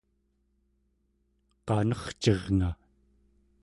qanercirnga! 1.67 2.71